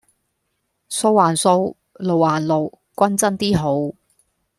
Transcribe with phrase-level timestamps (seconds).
[0.89, 3.93] 數還數；路還路，均真 D 好